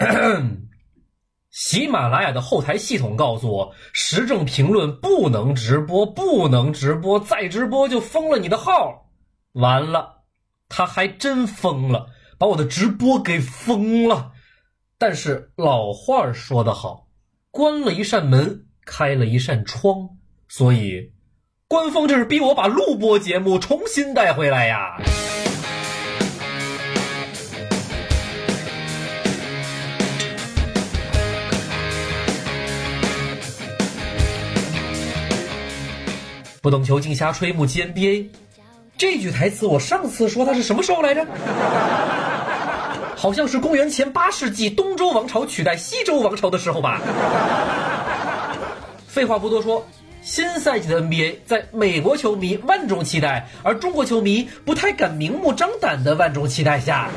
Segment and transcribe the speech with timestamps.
[1.50, 9.10] 喜马拉雅的后台系统告诉我，时政评论不能直播，不能直播，再直播就封了你的号。
[9.52, 10.22] 完了，
[10.68, 12.06] 他还真封了，
[12.38, 14.32] 把我的直播给封了。
[14.96, 17.08] 但是老话说得好，
[17.50, 20.10] 关了一扇门，开了一扇窗，
[20.48, 21.12] 所以
[21.66, 24.98] 官方这是逼我把录播节目重新带回来呀。
[36.62, 37.52] 不懂球，竟瞎吹。
[37.52, 38.26] 目击 NBA，
[38.98, 41.26] 这句台词我上次说它是什么时候来着？
[43.16, 47.00] 好像是公元前八世纪东周王朝取代西周王朝的时候吧。
[49.08, 49.86] 废话不多说，
[50.20, 57.08] 新赛季的 NBA 在美国球迷万众期待，而中国球迷不太敢明目张胆的万众期待下，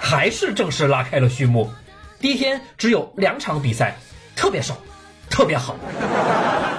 [0.00, 1.68] 还是正式拉开了序幕。
[2.20, 3.96] 第一天只有两场比赛，
[4.36, 4.76] 特别少，
[5.28, 5.74] 特别好。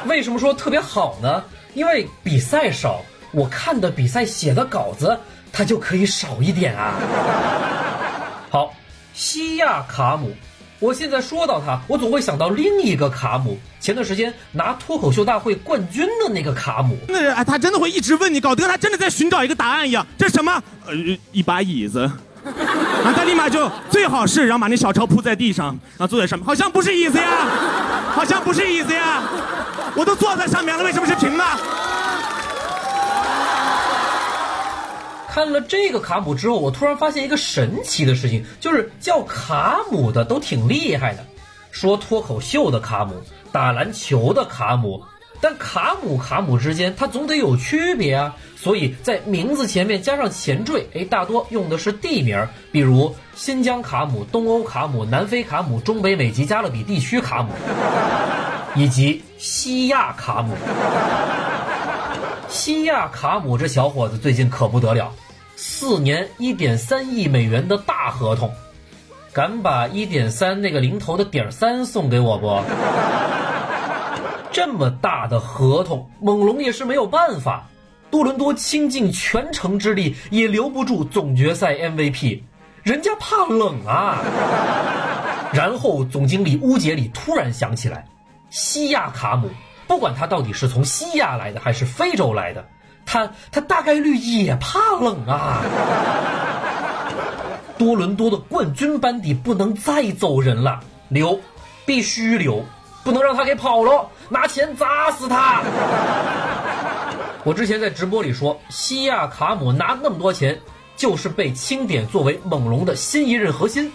[0.07, 1.43] 为什么说特别好呢？
[1.73, 5.17] 因为比赛少，我看的比赛写的稿子
[5.51, 6.93] 它就可以少一点啊。
[8.49, 8.73] 好，
[9.13, 10.31] 西亚卡姆，
[10.79, 16.97] 我现在说到他，我总会想到另一个卡姆，前段时间拿脱口秀大会冠军的那个卡姆。
[17.07, 20.05] 那哎，他真的会一直问你，搞得他真的在寻找一个答案一样。
[20.17, 20.61] 这什么？
[20.85, 20.93] 呃，
[21.31, 22.09] 一把椅子。
[22.43, 27.47] 啊，他立马就最好是，然后把那小抄铺在地上，然后坐在上面，好像不是椅子呀，
[28.13, 29.23] 好像不是椅子呀。
[29.95, 31.42] 我都坐在上面了，为什么是平的？
[35.33, 41.25] 看了这个卡姆之后，我突然发现一个神奇的事情，就是叫卡姆的都挺厉害的，
[41.71, 43.15] 说脱口秀的卡姆，
[43.51, 45.03] 打篮球的卡姆，
[45.41, 57.49] 但卡姆卡姆之间它总得有区别啊，所以在名字前面加上前缀，哎，大多用的是地名，比如新疆卡姆、东欧卡姆、南非卡姆、中北美及加勒比地区卡姆。
[58.75, 60.55] 以及西亚卡姆，
[62.49, 65.13] 西亚卡姆这小伙子最近可不得了，
[65.55, 68.51] 四年一点三亿美元的大合同，
[69.31, 72.61] 敢把一点三那个零头的点三送给我不？
[74.51, 77.69] 这么大的合同，猛龙也是没有办法，
[78.11, 82.41] 多伦多倾尽全城之力也留不住总决赛 MVP，
[82.83, 84.21] 人家怕冷啊。
[85.53, 88.05] 然后总经理乌杰里突然想起来。
[88.49, 89.49] 西亚卡姆，
[89.87, 92.67] 不管他到底是从西亚来的还是非洲来的，
[93.13, 95.61] 他他大概率也怕冷啊。
[97.77, 100.79] 多伦多的冠军班底不能再走人了，
[101.09, 101.39] 留，
[101.85, 102.65] 必须留，
[103.03, 105.61] 不能让他给跑了，拿钱砸死他。
[107.43, 110.59] 我之前在直播里说，西亚卡姆拿那么多钱，
[110.97, 113.91] 就是被清点作为猛龙的新一任核心，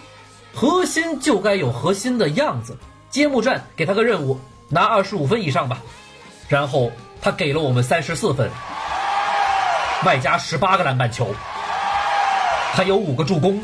[0.53, 2.77] 核心就该有核心的样子。
[3.09, 5.79] 揭幕战给他个任务，拿二十五分以上吧。
[6.47, 6.89] 然后
[7.21, 8.49] 他给了我们三十四分，
[10.05, 11.35] 外加十八个篮板球，
[12.73, 13.61] 还有五个助攻，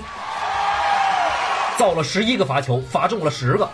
[1.77, 3.69] 造了十一个罚球，罚中了十个。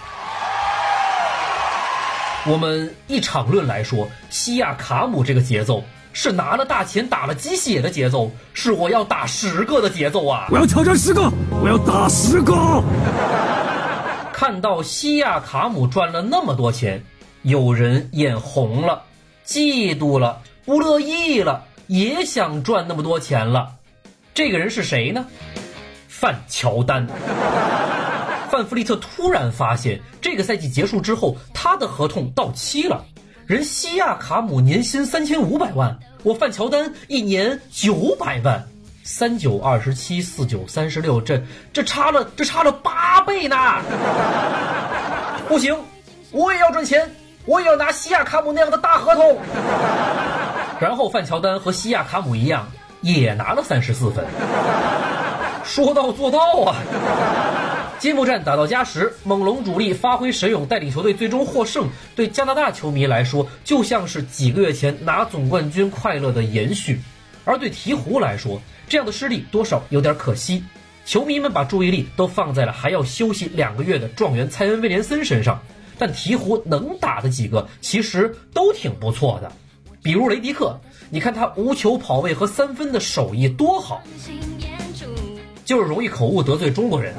[2.46, 5.84] 我们一场论来说，西亚卡姆这个节奏
[6.14, 10.48] 是拿了大钱打了鸡血的节奏，是我要打十个的节奏啊！
[10.52, 11.32] 我要挑战十个，
[11.64, 12.84] 我要打十个。
[14.32, 17.04] 看到西亚卡姆赚了那么多钱，
[17.42, 19.02] 有人眼红了，
[19.46, 23.74] 嫉妒了，不乐意了，也想赚那么多钱了。
[24.34, 25.26] 这个人是谁呢？
[26.08, 27.06] 范乔丹。
[28.50, 33.04] 范弗利特突然发现，这个赛季结束之后，他的合同到期了。
[33.46, 38.66] 人西亚卡姆年薪三千五百万，我范乔丹一年九百万。
[39.04, 41.44] 三九二十七，四九三十六，这
[41.74, 43.58] 这差了这差了八倍呢！
[45.50, 45.78] 不行，
[46.32, 47.14] 我也要赚钱，
[47.46, 49.38] 我也要拿西亚卡姆那样的大合同。
[50.82, 52.68] 然后范乔丹和西亚卡姆一样，
[53.02, 54.26] 也拿了三十四分。
[55.64, 56.76] 说到做到啊！
[58.00, 61.88] 揭幕战打到加时，猛龙主力发挥神勇，带领球队最终获胜。
[62.16, 66.96] 对加拿大球迷来说，就像是几个月前拿总冠军快乐的延续；
[67.46, 70.64] 而对鹈鹕来说，这样的失利多少有点可惜，
[71.06, 75.62] 球迷们把注意力都放在了还要休息两个月的状元蔡恩·威廉森身上，
[76.00, 79.52] 但鹈鹕能打的几个其实都挺不错的，
[80.04, 80.80] 比如雷迪克，
[81.12, 84.02] 你看他无球跑位和三分的手艺多好，
[85.64, 87.14] 就是容易口误得罪中国人。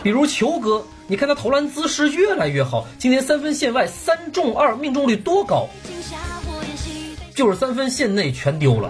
[0.00, 5.66] 比如球哥，你看他投篮姿势越来越好，今年三分线外三中二命中率多高，
[7.34, 8.88] 就是三分线内全丢了。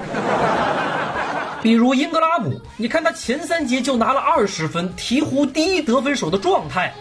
[1.62, 6.92] 比如英格拉姆，你看他前三节就拿了二十分，鹈鹕第一得分手的状态，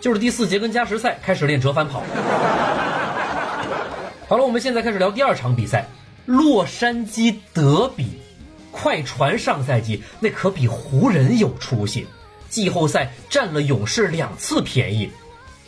[0.00, 2.00] 就是第四节跟加时赛开始练折返跑。
[4.32, 5.86] 好了，我们现在开始聊第二场比赛，
[6.24, 8.18] 洛杉矶德比。
[8.70, 12.06] 快船上赛季那可比湖人有出息，
[12.48, 15.10] 季后赛占了勇士两次便宜。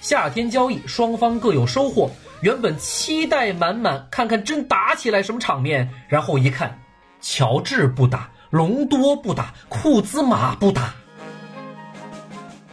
[0.01, 5.91] 夏天交易，双方各有收获，原本期待满满，看看真打起来什么场面。
[6.09, 6.79] 然后一看，
[7.21, 10.95] 乔治不打，隆多不打，库兹马不打。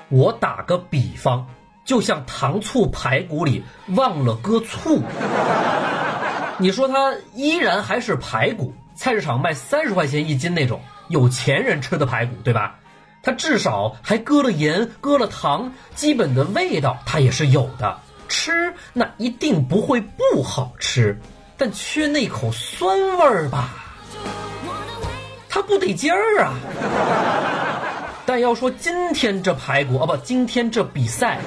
[0.08, 1.46] 我打个比方，
[1.84, 5.04] 就像糖醋排骨里忘了搁醋。
[6.62, 12.76] 你说它依然还是排骨，菜市场卖三十块钱一斤那种有钱人吃的排骨，对吧？
[13.24, 18.00] 它至少还搁了盐，搁了糖，基本的味道它也是有的。
[18.28, 21.20] 吃那一定不会不好吃，
[21.58, 23.70] 但缺那口酸味儿吧？
[25.50, 26.54] 它不得劲儿啊！
[28.26, 31.40] 但要说今天这排骨啊，不，今天这比赛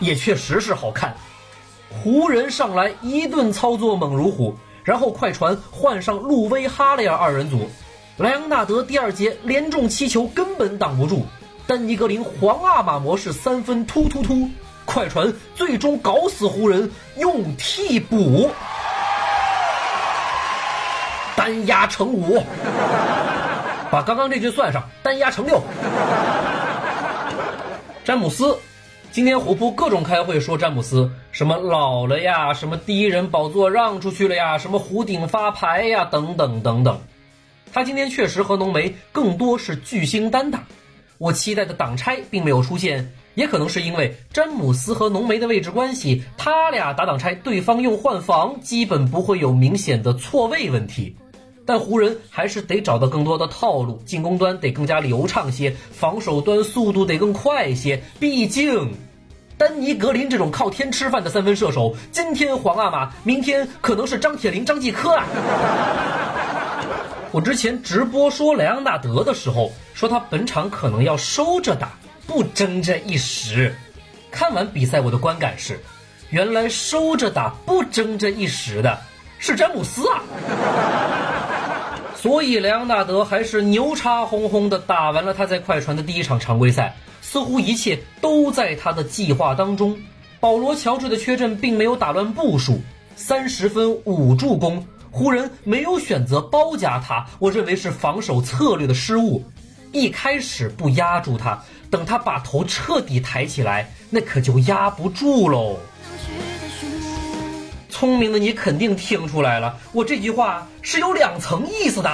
[0.00, 1.14] 也确实是好看。
[1.92, 7.68] 湖人上来一顿操作猛如虎，然后快船换上路威哈雷尔二人组，
[8.16, 11.26] 莱昂纳德第二节连中七球根本挡不住，
[11.66, 14.48] 丹尼格林皇阿玛模式三分突突突，
[14.84, 18.50] 快船最终搞死湖人用替补，
[21.36, 22.42] 单压成五，
[23.90, 25.62] 把刚刚这句算上，单压成六，
[28.04, 28.58] 詹姆斯。
[29.12, 37.00] 今天虎扑各种开会说詹姆斯什么老了呀，什么第一人宝座让出去了呀，什么弧顶发牌呀，等等等等。
[37.72, 40.62] 他今天确实和浓眉更多是巨星单打，
[41.16, 51.16] 我期待的挡拆并没有出现，也可能是因为詹姆斯和浓眉的位置关系，他俩打挡拆，对方用换防，基本不会有明显的错位问题。
[51.64, 58.02] 但湖人还是得找到更多的套路，进攻端得更加流畅些，防守端速度得更快些。
[58.20, 58.92] 毕竟，
[59.56, 65.24] 丹尼格林这种靠天吃饭的三分射手，今天皇阿玛，明天可能是张铁林、张继科啊！
[67.30, 71.90] 我之前直播说莱昂纳德的时候，说他本场可能要收着打，
[72.26, 73.74] 不争这一时。
[74.30, 75.78] 看完比赛，我的观感是，
[76.30, 78.98] 原来收着打不争这一时的
[79.38, 80.22] 是詹姆斯啊！
[82.22, 89.98] 所以，莱昂纳德还是牛叉哄哄的打完了他在快船的第一场常规赛，似乎一切都在他的计划当中。
[90.38, 92.80] 保罗·乔治的缺阵并没有打乱部署，
[93.16, 99.42] 三十分五助攻，湖人没有选择包夹他，我认为是防守策略的失误。
[99.90, 101.60] 一开始不压住他，
[101.90, 105.76] 等他把头彻底抬起来，那可就压不住喽。
[108.02, 112.10] 聪明的你肯定听出来了，我这句话是有两层意思的。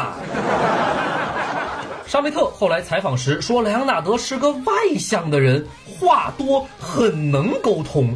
[2.07, 5.67] 沙梅特后来采访时说，莱昂纳德是个外向的人，
[5.99, 8.15] 话多，很能沟通。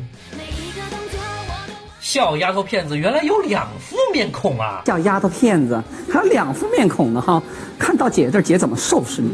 [1.99, 4.83] 小丫头片子原来有两副面孔啊！
[4.85, 5.83] 小丫头片子
[6.13, 7.43] 还有两副面孔呢哈！
[7.79, 9.31] 看到姐这姐怎么收拾你？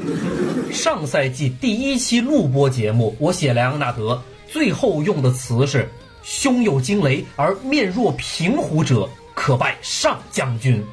[0.72, 5.90] 上赛季第一期录播节目，我写莱昂纳德，最后用的词是。
[6.30, 10.84] 胸有惊雷而面若平湖者，可拜上将军。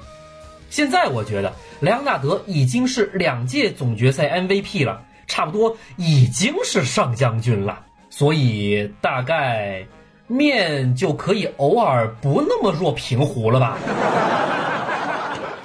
[0.70, 9.86] 现在我觉得莱昂纳德已经是两届总决赛 MVP 了，差不多已经是上将军了，所以大概
[10.28, 13.78] 面就可以偶尔不那么若平湖了吧。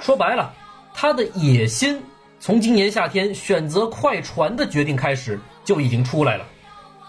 [0.01, 0.53] 说白了，
[0.93, 1.97] 他的野心
[2.41, 6.45] 从今年夏天选择快船的决定开始就已经出来了。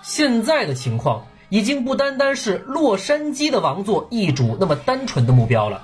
[0.00, 1.26] 现在的情况。
[1.52, 5.82] 已经不单单是洛杉矶的王座易主那么单纯的目标了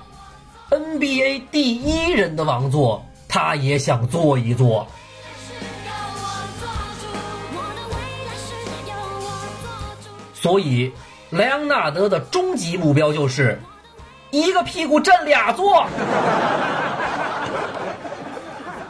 [0.71, 4.87] ，NBA 第一人的王座，他也想坐一做。
[10.33, 10.91] 所以，
[11.29, 13.61] 莱昂纳德的终极目标就是
[14.31, 15.85] 一个屁股占俩座。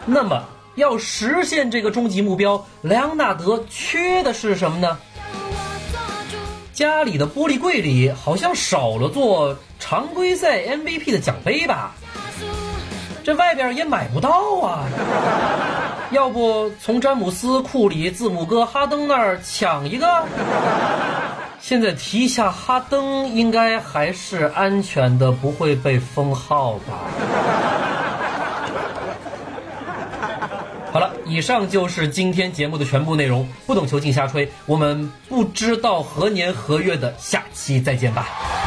[0.06, 0.42] 那么，
[0.76, 4.98] 要实现这个终极目标，莱昂纳德缺的是什么呢？
[6.80, 11.92] 家里的玻璃柜里好像少了座常规赛 MVP 的奖杯吧？
[13.22, 14.86] 这外边也买不到啊！
[16.12, 20.24] 要不从詹姆斯、库里、字母哥、哈登那儿抢一个？
[21.60, 27.59] 现在提一下哈登，应该还是安全的，不会被封号吧？
[30.92, 33.48] 好了，以上就是今天节目的全部内容。
[33.68, 34.52] 不懂球，尽瞎吹。
[34.66, 38.59] 我们不知道何年何月的下期再见吧。